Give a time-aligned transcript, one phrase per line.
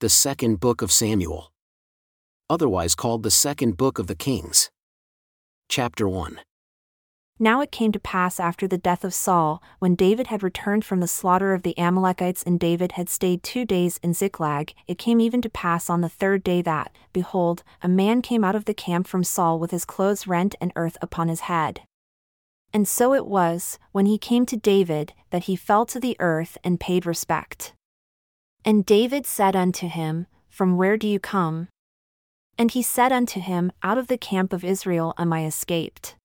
[0.00, 1.50] The Second Book of Samuel.
[2.48, 4.70] Otherwise called the Second Book of the Kings.
[5.68, 6.38] Chapter 1.
[7.40, 11.00] Now it came to pass after the death of Saul, when David had returned from
[11.00, 15.20] the slaughter of the Amalekites and David had stayed two days in Ziklag, it came
[15.20, 18.74] even to pass on the third day that, behold, a man came out of the
[18.74, 21.80] camp from Saul with his clothes rent and earth upon his head.
[22.72, 26.56] And so it was, when he came to David, that he fell to the earth
[26.62, 27.74] and paid respect.
[28.64, 31.68] And David said unto him, From where do you come?
[32.58, 36.16] And he said unto him, Out of the camp of Israel am I escaped.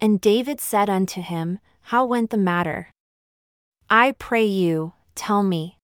[0.00, 2.90] And David said unto him, How went the matter?
[3.88, 5.76] I pray you, tell me.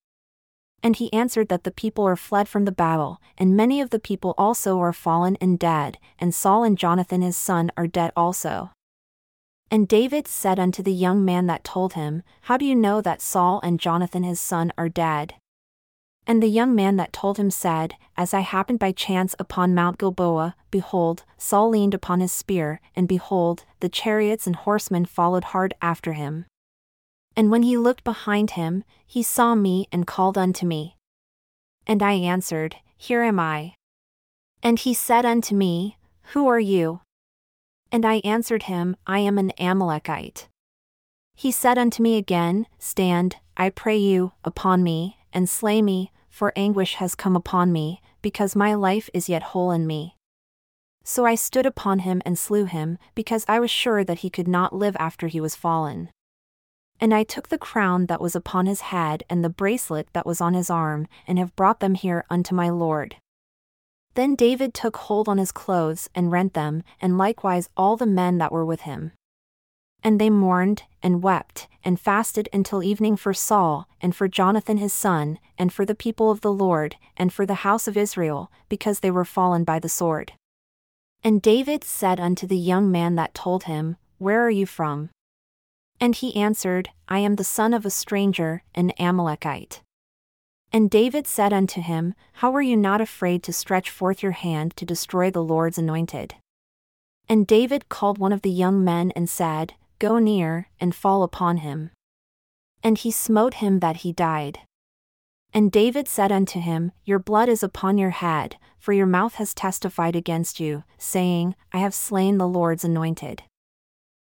[0.83, 3.99] And he answered that the people are fled from the battle, and many of the
[3.99, 8.71] people also are fallen and dead, and Saul and Jonathan his son are dead also.
[9.71, 13.21] And David said unto the young man that told him, How do you know that
[13.21, 15.35] Saul and Jonathan his son are dead?
[16.29, 19.97] And the young man that told him said, As I happened by chance upon Mount
[19.97, 25.73] Gilboa, behold, Saul leaned upon his spear, and behold, the chariots and horsemen followed hard
[25.81, 26.45] after him.
[27.35, 30.97] And when he looked behind him, he saw me and called unto me.
[31.87, 33.73] And I answered, Here am I.
[34.63, 35.97] And he said unto me,
[36.35, 37.01] Who are you?
[37.91, 40.47] And I answered him, I am an Amalekite.
[41.35, 46.53] He said unto me again, Stand, I pray you, upon me, and slay me, for
[46.57, 50.17] anguish has come upon me, because my life is yet whole in me.
[51.05, 54.49] So I stood upon him and slew him, because I was sure that he could
[54.49, 56.11] not live after he was fallen.
[57.01, 60.41] And I took the crown that was upon his head and the bracelet that was
[60.41, 63.17] on his arm, and have brought them here unto my Lord.
[64.15, 68.39] Then David took hold on his clothes and rent them, and likewise all the men
[68.39, 69.13] that were with him.
[70.03, 74.93] And they mourned, and wept, and fasted until evening for Saul, and for Jonathan his
[74.93, 79.01] son, and for the people of the Lord, and for the house of Israel, because
[79.01, 80.33] they were fallen by the sword.
[81.25, 85.11] And David said unto the young man that told him, Where are you from?
[86.01, 89.83] And he answered, I am the son of a stranger, an Amalekite.
[90.73, 94.77] And David said unto him, How were you not afraid to stretch forth your hand
[94.77, 96.35] to destroy the Lord's anointed?
[97.29, 101.59] And David called one of the young men and said, Go near, and fall upon
[101.59, 101.91] him.
[102.83, 104.61] And he smote him that he died.
[105.53, 109.55] And David said unto him, Your blood is upon your head, for your mouth has
[109.55, 113.43] testified against you, saying, I have slain the Lord's anointed.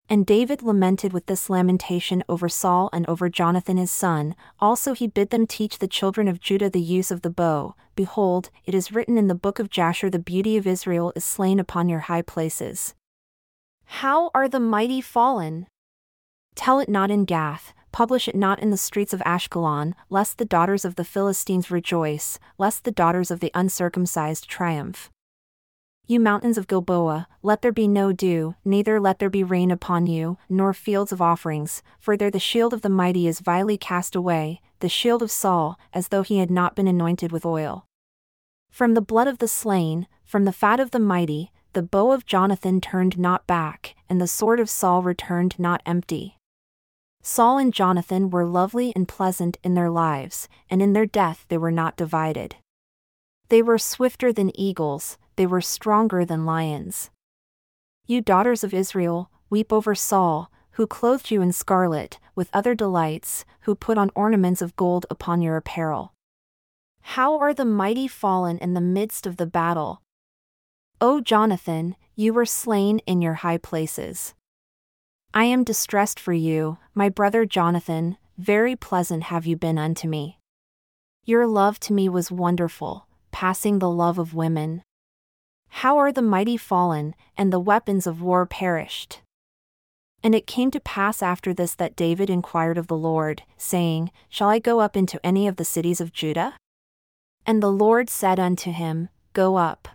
[0.07, 5.07] And David lamented with this lamentation over Saul and over Jonathan his son, also he
[5.07, 7.75] bid them teach the children of Judah the use of the bow.
[7.97, 11.59] Behold, it is written in the book of Jasher the beauty of Israel is slain
[11.59, 12.95] upon your high places.
[13.87, 15.67] How are the mighty fallen?
[16.55, 20.45] Tell it not in Gath, publish it not in the streets of Ashkelon, lest the
[20.45, 25.11] daughters of the Philistines rejoice, lest the daughters of the uncircumcised triumph.
[26.07, 30.07] You mountains of Gilboa, let there be no dew, neither let there be rain upon
[30.07, 34.15] you, nor fields of offerings, for there the shield of the mighty is vilely cast
[34.15, 37.87] away, the shield of Saul, as though he had not been anointed with oil.
[38.71, 42.25] From the blood of the slain, from the fat of the mighty, the bow of
[42.25, 46.39] Jonathan turned not back, and the sword of Saul returned not empty.
[47.21, 51.59] Saul and Jonathan were lovely and pleasant in their lives, and in their death they
[51.59, 52.57] were not divided.
[53.49, 57.11] They were swifter than eagles, they were stronger than lions.
[58.07, 63.45] You daughters of Israel, weep over Saul, who clothed you in scarlet, with other delights,
[63.61, 66.13] who put on ornaments of gold upon your apparel.
[67.01, 70.03] How are the mighty fallen in the midst of the battle,
[71.07, 74.33] O Jonathan, you were slain in your high places.
[75.35, 80.39] I am distressed for you, my brother Jonathan, very pleasant have you been unto me.
[81.23, 84.81] Your love to me was wonderful, passing the love of women.
[85.69, 89.21] How are the mighty fallen, and the weapons of war perished?
[90.23, 94.49] And it came to pass after this that David inquired of the Lord, saying, Shall
[94.49, 96.55] I go up into any of the cities of Judah?
[97.45, 99.89] And the Lord said unto him, Go up.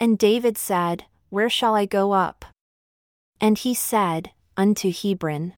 [0.00, 2.46] And David said, Where shall I go up?
[3.38, 5.52] And he said, Unto Hebron.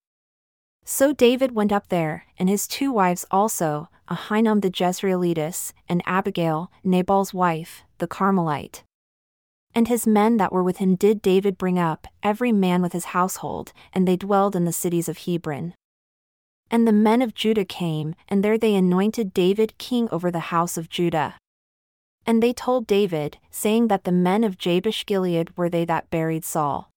[0.85, 6.73] So David went up there, and his two wives also, Ahinoam the Jezreelitess, and Abigail,
[6.83, 8.83] Nabal's wife, the Carmelite.
[9.77, 13.07] And his men that were with him did David bring up, every man with his
[13.07, 15.75] household, and they dwelled in the cities of Hebron.
[16.69, 20.77] And the men of Judah came, and there they anointed David king over the house
[20.77, 21.37] of Judah.
[22.27, 26.45] And they told David, saying that the men of Jabesh Gilead were they that buried
[26.45, 26.91] Saul.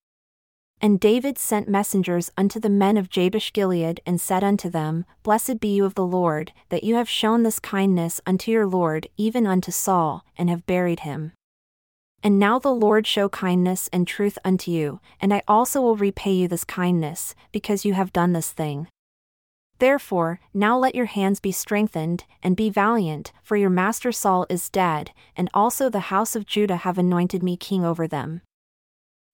[0.82, 5.60] And David sent messengers unto the men of Jabesh Gilead, and said unto them, Blessed
[5.60, 9.48] be you of the Lord, that you have shown this kindness unto your Lord, even
[9.48, 11.32] unto Saul, and have buried him.
[12.22, 16.34] And now the Lord show kindness and truth unto you, and I also will repay
[16.34, 18.88] you this kindness, because you have done this thing.
[19.80, 24.70] Therefore, now let your hands be strengthened, and be valiant, for your master Saul is
[24.70, 28.42] dead, and also the house of Judah have anointed me king over them.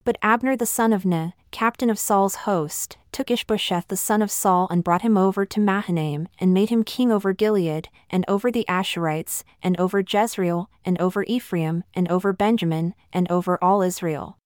[0.03, 4.31] But Abner the son of Ner, captain of Saul's host, took Ishbosheth the son of
[4.31, 8.51] Saul and brought him over to Mahanaim, and made him king over Gilead, and over
[8.51, 14.37] the Ashurites, and over Jezreel, and over Ephraim, and over Benjamin, and over all Israel.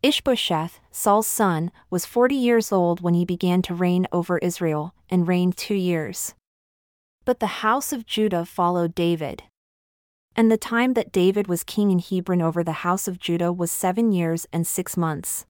[0.00, 5.26] Ishbosheth, Saul's son, was forty years old when he began to reign over Israel, and
[5.26, 6.34] reigned two years.
[7.24, 9.42] But the house of Judah followed David.
[10.36, 13.72] And the time that David was king in Hebron over the house of Judah was
[13.72, 15.46] seven years and six months.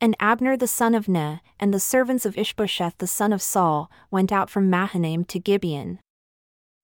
[0.00, 3.90] And Abner the son of Ner, and the servants of Ishbosheth the son of Saul,
[4.10, 6.00] went out from Mahanaim to Gibeon.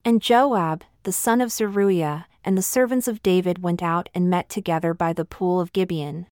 [0.04, 4.50] And Joab, the son of Zeruiah, and the servants of David went out and met
[4.50, 6.26] together by the pool of Gibeon.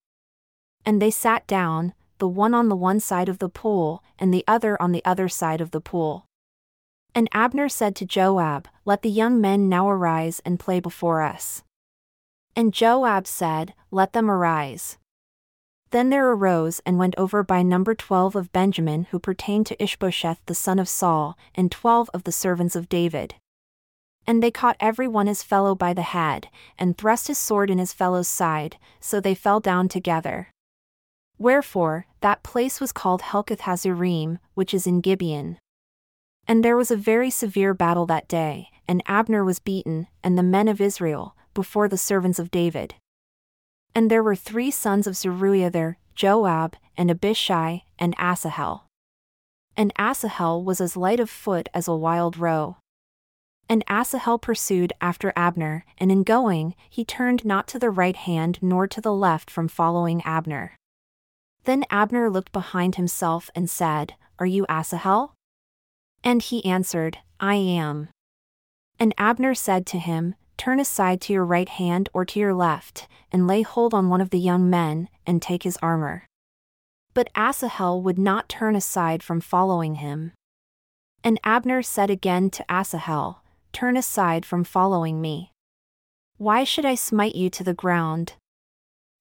[0.86, 4.44] And they sat down, the one on the one side of the pool, and the
[4.46, 6.24] other on the other side of the pool.
[7.14, 11.64] And Abner said to Joab, Let the young men now arise and play before us.
[12.54, 14.96] And Joab said, Let them arise.
[15.90, 20.40] Then there arose and went over by number twelve of Benjamin who pertained to Ishbosheth
[20.46, 23.34] the son of Saul, and twelve of the servants of David.
[24.26, 26.48] And they caught every one his fellow by the head,
[26.78, 30.48] and thrust his sword in his fellow's side, so they fell down together.
[31.38, 35.58] Wherefore, that place was called Helkath Hazzurim, which is in Gibeon.
[36.48, 40.42] And there was a very severe battle that day, and Abner was beaten, and the
[40.42, 42.94] men of Israel, before the servants of David.
[43.94, 48.86] And there were three sons of Zeruiah there, Joab, and Abishai, and Asahel.
[49.76, 52.76] And Asahel was as light of foot as a wild roe.
[53.68, 58.58] And Asahel pursued after Abner, and in going, he turned not to the right hand
[58.62, 60.76] nor to the left from following Abner.
[61.66, 65.34] Then Abner looked behind himself and said, Are you Asahel?
[66.22, 68.08] And he answered, I am.
[69.00, 73.08] And Abner said to him, Turn aside to your right hand or to your left,
[73.30, 76.24] and lay hold on one of the young men, and take his armor.
[77.14, 80.32] But Asahel would not turn aside from following him.
[81.24, 83.42] And Abner said again to Asahel,
[83.72, 85.50] Turn aside from following me.
[86.38, 88.34] Why should I smite you to the ground?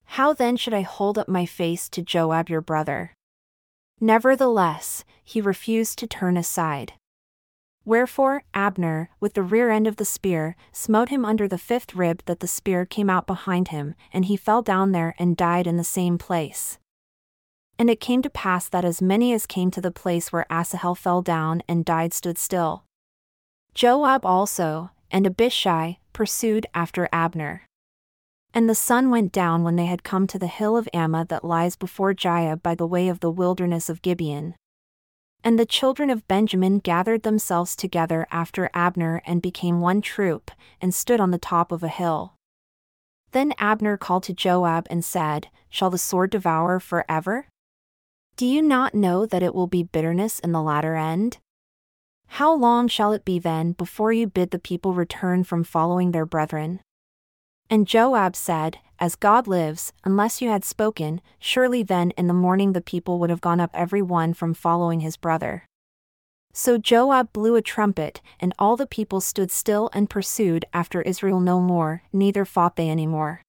[0.06, 3.14] How then should I hold up my face to Joab your brother?
[4.00, 6.94] Nevertheless, he refused to turn aside.
[7.86, 12.24] Wherefore, Abner, with the rear end of the spear, smote him under the fifth rib
[12.26, 15.78] that the spear came out behind him, and he fell down there and died in
[15.78, 16.80] the same place.
[17.78, 20.96] And it came to pass that as many as came to the place where Asahel
[20.96, 22.86] fell down and died stood still.
[23.76, 27.64] Joab also, and Abishai, pursued after Abner.
[28.56, 31.44] And the sun went down when they had come to the hill of Ammah that
[31.44, 34.56] lies before Giah by the way of the wilderness of Gibeon.
[35.44, 40.96] And the children of Benjamin gathered themselves together after Abner and became one troop, and
[40.96, 42.36] stood on the top of a hill.
[43.34, 47.48] Then Abner called to Joab and said, Shall the sword devour forever?
[48.38, 51.40] Do you not know that it will be bitterness in the latter end?
[52.28, 56.26] How long shall it be then before you bid the people return from following their
[56.26, 56.80] brethren?
[57.70, 62.74] And Joab said, As God lives, unless you had spoken, surely then in the morning
[62.74, 65.66] the people would have gone up every one from following his brother.
[66.54, 71.42] So Joab blew a trumpet, and all the people stood still and pursued after Israel
[71.42, 73.42] no more, neither fought they any more.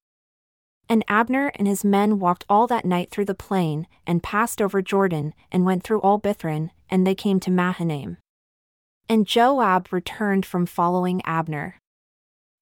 [0.88, 4.82] And Abner and his men walked all that night through the plain, and passed over
[4.82, 8.16] Jordan, and went through all Bithron, and they came to Mahanaim.
[9.08, 11.76] And Joab returned from following Abner.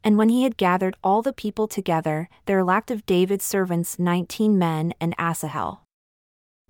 [0.06, 4.58] And when he had gathered all the people together, there lacked of David's servants nineteen
[4.58, 5.80] men and Asahel.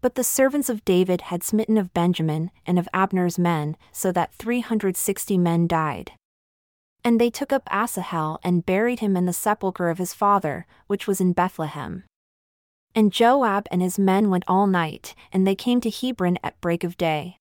[0.00, 4.32] But the servants of David had smitten of Benjamin and of Abner's men, so that
[4.34, 6.12] three hundred sixty men died.
[7.02, 11.08] And they took up Asahel and buried him in the sepulchre of his father, which
[11.08, 12.04] was in Bethlehem.
[12.94, 16.84] And Joab and his men went all night, and they came to Hebron at break
[16.84, 17.38] of day.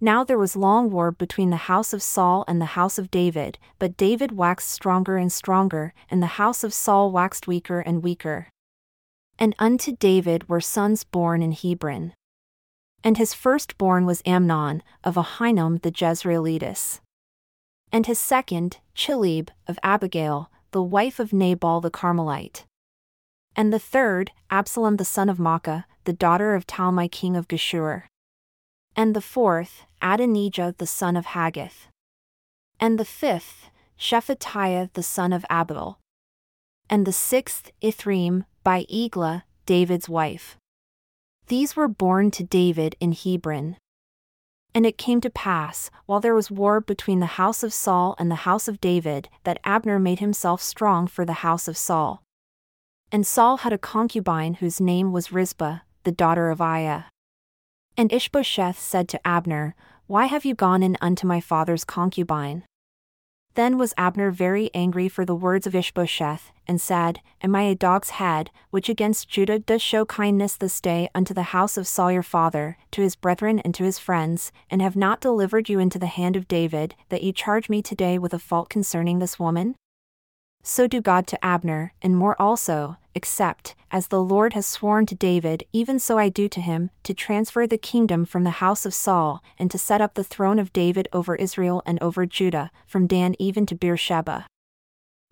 [0.00, 3.58] Now there was long war between the house of Saul and the house of David,
[3.78, 8.48] but David waxed stronger and stronger, and the house of Saul waxed weaker and weaker.
[9.38, 12.12] And unto David were sons born in Hebron.
[13.02, 17.00] And his firstborn was Amnon, of Ahinoam the Jezreelitess.
[17.92, 22.64] And his second, Chileab, of Abigail, the wife of Nabal the Carmelite.
[23.54, 28.04] And the third, Absalom the son of Maacah, the daughter of Talmai king of Geshur.
[28.96, 31.88] And the fourth, Adonijah the son of Haggith.
[32.78, 35.96] And the fifth, Shephatiah the son of Abital.
[36.88, 40.56] And the sixth, Ithream, by Eglah, David's wife.
[41.48, 43.76] These were born to David in Hebron.
[44.74, 48.30] And it came to pass, while there was war between the house of Saul and
[48.30, 52.22] the house of David, that Abner made himself strong for the house of Saul.
[53.10, 57.04] And Saul had a concubine whose name was Rizpah, the daughter of Aiah.
[57.96, 59.76] And Ishbosheth said to Abner,
[60.08, 62.64] Why have you gone in unto my father's concubine?
[63.54, 67.76] Then was Abner very angry for the words of Ishbosheth, and said, Am I a
[67.76, 72.10] dog's head, which against Judah does show kindness this day unto the house of Saul
[72.10, 76.00] your father, to his brethren and to his friends, and have not delivered you into
[76.00, 79.76] the hand of David, that ye charge me today with a fault concerning this woman?
[80.66, 85.14] So do God to Abner, and more also, except, as the Lord has sworn to
[85.14, 88.94] David, even so I do to him, to transfer the kingdom from the house of
[88.94, 93.06] Saul, and to set up the throne of David over Israel and over Judah, from
[93.06, 94.46] Dan even to Beersheba.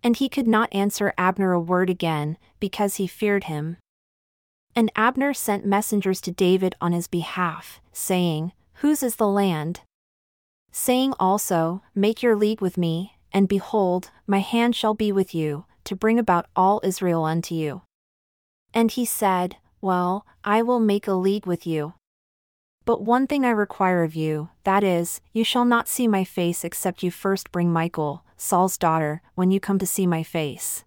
[0.03, 3.79] And he could not answer Abner a word again, because he feared him.
[4.77, 9.81] And Abner sent messengers to David on his behalf, saying, Whose is the land?
[10.73, 15.65] Saying also, Make your league with me, and behold, my hand shall be with you,
[15.85, 17.83] to bring about all Israel unto you.
[18.75, 21.95] And he said, Well, I will make a league with you.
[22.85, 26.65] But one thing I require of you, that is, you shall not see my face
[26.65, 30.85] except you first bring Michal, Saul's daughter, when you come to see my face.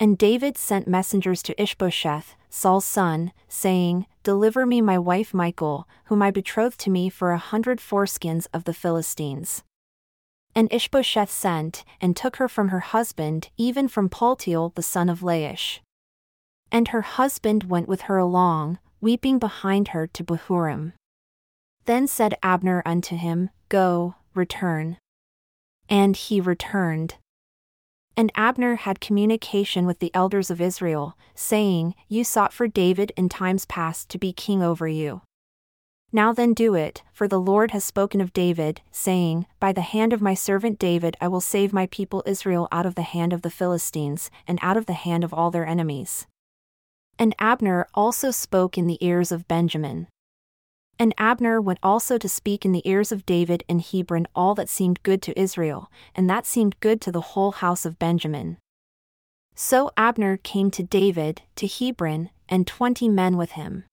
[0.00, 6.22] And David sent messengers to Ishbosheth, Saul's son, saying, Deliver me my wife Michal, whom
[6.22, 9.62] I betrothed to me for a hundred foreskins of the Philistines.
[10.54, 15.20] And Ishbosheth sent, and took her from her husband, even from Paltiel the son of
[15.20, 15.80] Laish.
[16.72, 20.92] And her husband went with her along, weeping behind her to Bahurim.
[21.84, 24.98] Then said Abner unto him, Go, return.
[25.88, 27.14] And he returned.
[28.16, 33.28] And Abner had communication with the elders of Israel, saying, You sought for David in
[33.28, 35.22] times past to be king over you.
[36.10, 40.14] Now then do it, for the Lord has spoken of David, saying, By the hand
[40.14, 43.42] of my servant David I will save my people Israel out of the hand of
[43.42, 46.26] the Philistines, and out of the hand of all their enemies.
[47.18, 50.06] And Abner also spoke in the ears of Benjamin.
[50.98, 54.68] And Abner went also to speak in the ears of David in Hebron all that
[54.68, 58.56] seemed good to Israel, and that seemed good to the whole house of Benjamin.
[59.54, 63.84] So Abner came to David, to Hebron, and twenty men with him.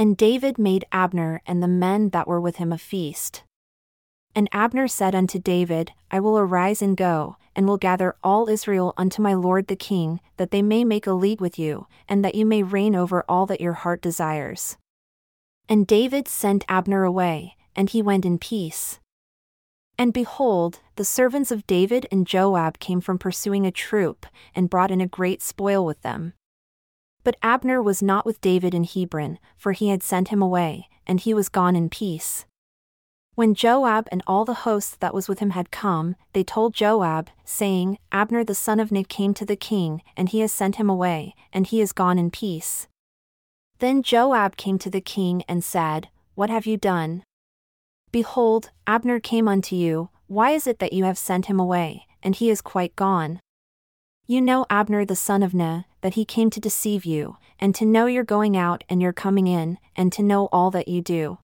[0.00, 3.42] And David made Abner and the men that were with him a feast.
[4.34, 8.94] And Abner said unto David, I will arise and go, and will gather all Israel
[8.96, 12.34] unto my lord the king, that they may make a league with you, and that
[12.34, 14.78] you may reign over all that your heart desires.
[15.68, 19.00] And David sent Abner away, and he went in peace.
[19.98, 24.90] And behold, the servants of David and Joab came from pursuing a troop, and brought
[24.90, 26.32] in a great spoil with them.
[27.30, 31.20] But Abner was not with David in Hebron, for he had sent him away, and
[31.20, 32.44] he was gone in peace.
[33.36, 37.30] When Joab and all the host that was with him had come, they told Joab,
[37.44, 40.90] saying, Abner the son of Ner came to the king, and he has sent him
[40.90, 42.88] away, and he is gone in peace.
[43.78, 47.22] Then Joab came to the king and said, What have you done?
[48.10, 52.34] Behold, Abner came unto you, why is it that you have sent him away, and
[52.34, 53.38] he is quite gone?
[54.26, 57.84] You know Abner the son of Ner, that he came to deceive you, and to
[57.84, 61.38] know your going out and your coming in, and to know all that you do.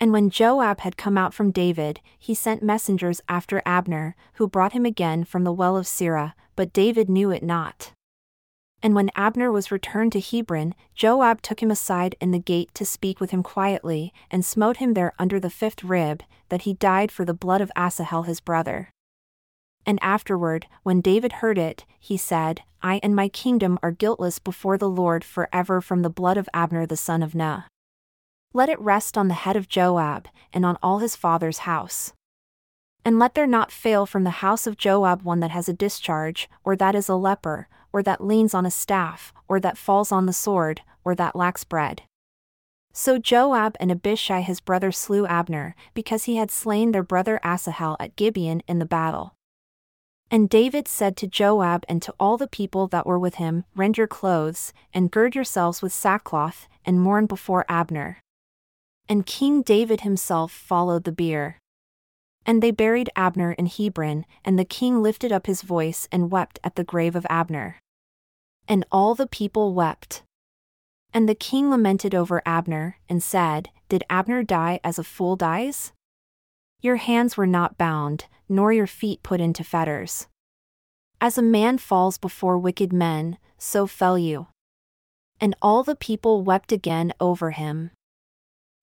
[0.00, 4.72] And when Joab had come out from David, he sent messengers after Abner, who brought
[4.72, 7.92] him again from the well of Sirah, but David knew it not.
[8.82, 12.84] And when Abner was returned to Hebron, Joab took him aside in the gate to
[12.84, 17.12] speak with him quietly, and smote him there under the fifth rib, that he died
[17.12, 18.90] for the blood of Asahel his brother.
[19.84, 24.78] And afterward, when David heard it, he said, I and my kingdom are guiltless before
[24.78, 27.66] the Lord forever from the blood of Abner the son of Ner.
[28.52, 32.12] Let it rest on the head of Joab, and on all his father's house.
[33.04, 36.48] And let there not fail from the house of Joab one that has a discharge,
[36.62, 40.26] or that is a leper, or that leans on a staff, or that falls on
[40.26, 42.02] the sword, or that lacks bread.
[42.92, 47.96] So Joab and Abishai his brother slew Abner, because he had slain their brother Asahel
[47.98, 49.34] at Gibeon in the battle.
[50.32, 53.98] And David said to Joab and to all the people that were with him, Rend
[53.98, 58.22] your clothes, and gird yourselves with sackcloth, and mourn before Abner.
[59.10, 61.58] And King David himself followed the bier.
[62.46, 66.58] And they buried Abner in Hebron, and the king lifted up his voice and wept
[66.64, 67.76] at the grave of Abner.
[68.66, 70.22] And all the people wept.
[71.12, 75.92] And the king lamented over Abner, and said, Did Abner die as a fool dies?
[76.82, 80.26] Your hands were not bound, nor your feet put into fetters.
[81.20, 84.48] As a man falls before wicked men, so fell you.
[85.40, 87.92] And all the people wept again over him.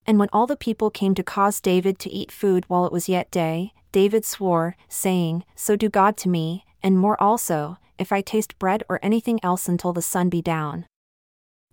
[0.08, 3.10] And when all the people came to cause David to eat food while it was
[3.10, 8.22] yet day, David swore, saying, So do God to me, and more also, if I
[8.22, 10.86] taste bread or anything else until the sun be down.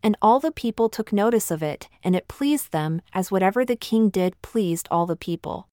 [0.02, 3.76] And all the people took notice of it, and it pleased them, as whatever the
[3.76, 5.68] king did pleased all the people.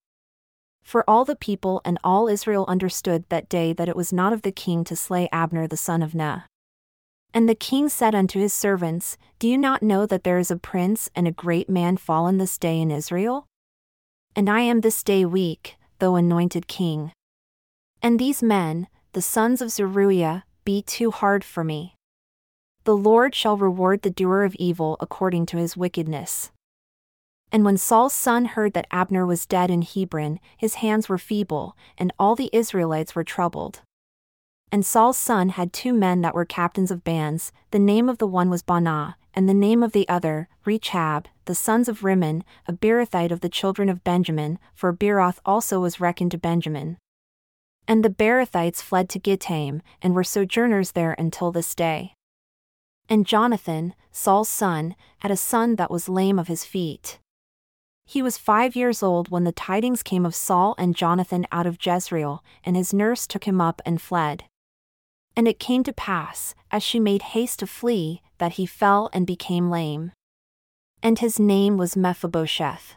[0.84, 4.42] For all the people and all Israel understood that day that it was not of
[4.42, 6.44] the king to slay Abner the son of Ner.
[7.32, 10.56] And the king said unto his servants, Do you not know that there is a
[10.56, 13.46] prince and a great man fallen this day in Israel?
[14.36, 17.10] And I am this day weak, though anointed king.
[18.00, 21.96] And these men, the sons of Zeruiah, be too hard for me.
[22.84, 26.52] The Lord shall reward the doer of evil according to his wickedness.
[27.54, 31.76] And when Saul's son heard that Abner was dead in Hebron, his hands were feeble,
[31.96, 33.82] and all the Israelites were troubled.
[34.72, 38.26] And Saul's son had two men that were captains of bands, the name of the
[38.26, 42.72] one was Baanah, and the name of the other, Rechab, the sons of Rimmon, a
[42.72, 46.98] Beerothite of the children of Benjamin, for Beeroth also was reckoned to Benjamin.
[47.86, 52.14] And the Beerothites fled to Gittaim, and were sojourners there until this day.
[53.08, 57.20] And Jonathan, Saul's son, had a son that was lame of his feet.
[58.06, 61.78] He was five years old when the tidings came of Saul and Jonathan out of
[61.84, 64.44] Jezreel, and his nurse took him up and fled.
[65.36, 69.26] And it came to pass, as she made haste to flee, that he fell and
[69.26, 70.12] became lame.
[71.02, 72.96] And his name was Mephibosheth.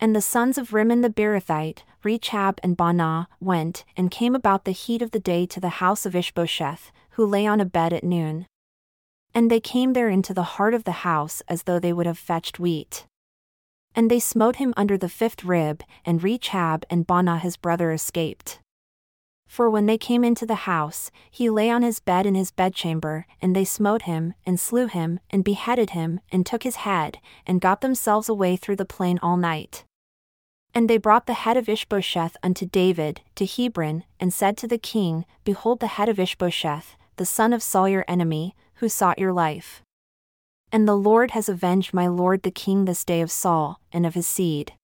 [0.00, 4.72] And the sons of Rimmon the Beerothite, Rechab and Baanah, went and came about the
[4.72, 8.04] heat of the day to the house of Ishbosheth, who lay on a bed at
[8.04, 8.46] noon.
[9.34, 12.18] And they came there into the heart of the house as though they would have
[12.18, 13.06] fetched wheat.
[13.98, 18.60] And they smote him under the fifth rib, and Rechab and Baanah his brother escaped.
[19.48, 23.26] For when they came into the house, he lay on his bed in his bedchamber,
[23.42, 27.60] and they smote him, and slew him, and beheaded him, and took his head, and
[27.60, 29.82] got themselves away through the plain all night.
[30.72, 34.78] And they brought the head of Ishbosheth unto David, to Hebron, and said to the
[34.78, 39.32] king, Behold the head of Ishbosheth, the son of Saul your enemy, who sought your
[39.32, 39.82] life.
[40.70, 44.14] And the Lord has avenged my lord the king this day of Saul, and of
[44.14, 44.74] his seed.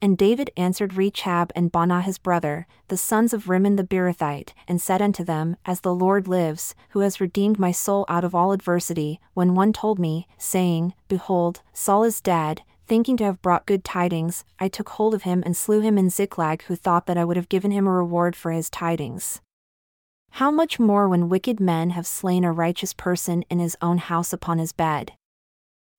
[0.00, 4.80] And David answered Rechab and Baanah his brother, the sons of Rimmon the Beerothite, and
[4.80, 8.52] said unto them, As the Lord lives, who has redeemed my soul out of all
[8.52, 13.84] adversity, when one told me, saying, Behold, Saul is dead, thinking to have brought good
[13.84, 17.24] tidings, I took hold of him and slew him in Ziklag, who thought that I
[17.24, 19.40] would have given him a reward for his tidings.
[20.30, 24.32] How much more when wicked men have slain a righteous person in his own house
[24.32, 25.12] upon his bed?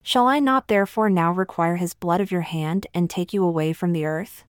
[0.01, 3.73] Shall I not therefore now require his blood of your hand and take you away
[3.73, 4.45] from the earth?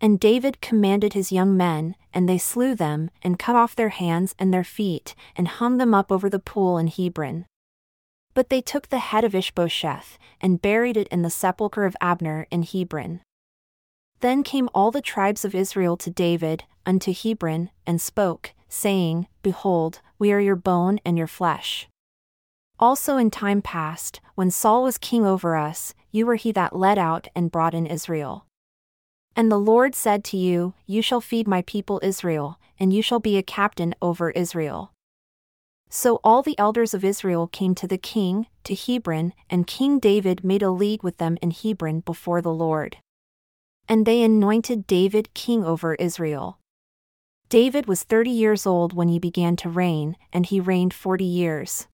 [0.00, 4.34] And David commanded his young men, and they slew them, and cut off their hands
[4.38, 7.46] and their feet, and hung them up over the pool in Hebron.
[8.32, 12.46] But they took the head of Ishbosheth, and buried it in the sepulchre of Abner
[12.50, 13.20] in Hebron.
[14.20, 20.00] Then came all the tribes of Israel to David, unto Hebron, and spoke, saying, Behold,
[20.18, 21.88] we are your bone and your flesh.
[22.78, 26.98] Also in time past, when Saul was king over us, you were he that led
[26.98, 28.46] out and brought in Israel.
[29.36, 33.20] And the Lord said to you, You shall feed my people Israel, and you shall
[33.20, 34.92] be a captain over Israel.
[35.88, 40.44] So all the elders of Israel came to the king, to Hebron, and King David
[40.44, 42.98] made a league with them in Hebron before the Lord.
[43.90, 46.60] And they anointed David king over Israel.
[47.48, 51.88] David was thirty years old when he began to reign, and he reigned forty years.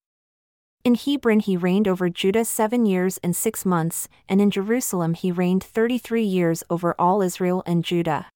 [0.85, 5.32] In Hebron he reigned over Judah seven years and six months, and in Jerusalem he
[5.32, 8.26] reigned thirty three years over all Israel and Judah.